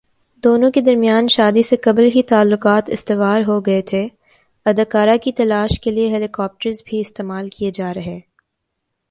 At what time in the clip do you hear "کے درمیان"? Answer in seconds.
0.71-1.27